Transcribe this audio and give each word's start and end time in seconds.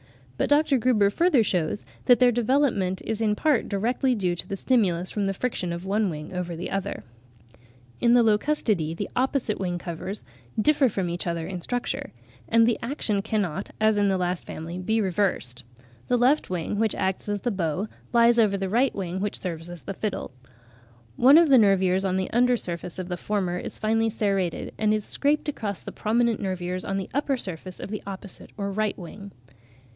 But 0.35 0.49
Dr. 0.49 0.79
Gruber 0.79 1.11
further 1.11 1.43
shews 1.43 1.85
that 2.05 2.17
their 2.17 2.31
development 2.31 3.03
is 3.05 3.21
in 3.21 3.35
part 3.35 3.69
directly 3.69 4.15
due 4.15 4.35
to 4.37 4.47
the 4.47 4.55
stimulus 4.55 5.11
from 5.11 5.27
the 5.27 5.35
friction 5.35 5.71
of 5.71 5.85
one 5.85 6.09
wing 6.09 6.33
over 6.33 6.55
the 6.55 6.71
other. 6.71 7.03
[Fig.13. 7.03 7.03
Chlorocoelus 7.03 7.05
Tanana 7.05 7.53
(from 7.53 7.53
Bates). 7.53 7.61
a,b. 7.91 7.93
Lobes 7.93 7.99
of 7.99 7.99
opposite 7.99 7.99
wing 7.99 7.99
covers.] 8.01 8.01
In 8.01 8.15
the 8.15 8.23
Locustidae 8.23 8.95
the 8.95 9.09
opposite 9.15 9.59
wing 9.59 9.77
covers 9.77 10.23
differ 10.59 10.89
from 10.89 11.09
each 11.11 11.27
other 11.27 11.47
in 11.47 11.61
structure 11.61 11.97
(Fig. 11.97 12.13
13), 12.45 12.45
and 12.49 12.67
the 12.67 12.79
action 12.81 13.21
cannot, 13.21 13.69
as 13.79 13.97
in 13.99 14.07
the 14.07 14.17
last 14.17 14.47
family, 14.47 14.79
be 14.79 14.99
reversed. 14.99 15.63
The 16.07 16.17
left 16.17 16.49
wing, 16.49 16.79
which 16.79 16.95
acts 16.95 17.29
as 17.29 17.41
the 17.41 17.51
bow, 17.51 17.87
lies 18.11 18.39
over 18.39 18.57
the 18.57 18.69
right 18.69 18.95
wing 18.95 19.19
which 19.19 19.39
serves 19.39 19.69
as 19.69 19.83
the 19.83 19.93
fiddle. 19.93 20.31
One 21.15 21.37
of 21.37 21.49
the 21.49 21.59
nervures 21.59 22.03
(a) 22.03 22.07
on 22.07 22.17
the 22.17 22.31
under 22.31 22.57
surface 22.57 22.97
of 22.97 23.09
the 23.09 23.17
former 23.17 23.59
is 23.59 23.77
finely 23.77 24.09
serrated, 24.09 24.73
and 24.79 24.91
is 24.95 25.05
scraped 25.05 25.47
across 25.47 25.83
the 25.83 25.91
prominent 25.91 26.39
nervures 26.39 26.83
on 26.83 26.97
the 26.97 27.11
upper 27.13 27.37
surface 27.37 27.79
of 27.79 27.91
the 27.91 28.01
opposite 28.07 28.49
or 28.57 28.71
right 28.71 28.97
wing. 28.97 29.31